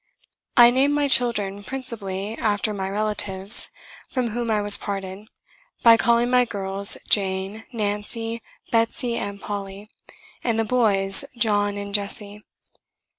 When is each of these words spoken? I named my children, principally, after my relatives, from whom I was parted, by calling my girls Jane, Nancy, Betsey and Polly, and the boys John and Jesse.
I 0.57 0.71
named 0.71 0.95
my 0.95 1.07
children, 1.07 1.63
principally, 1.63 2.35
after 2.39 2.73
my 2.73 2.89
relatives, 2.89 3.69
from 4.09 4.29
whom 4.31 4.49
I 4.49 4.59
was 4.59 4.75
parted, 4.79 5.27
by 5.83 5.95
calling 5.95 6.31
my 6.31 6.43
girls 6.43 6.97
Jane, 7.07 7.65
Nancy, 7.71 8.41
Betsey 8.71 9.15
and 9.15 9.39
Polly, 9.39 9.91
and 10.43 10.57
the 10.57 10.65
boys 10.65 11.23
John 11.37 11.77
and 11.77 11.93
Jesse. 11.93 12.41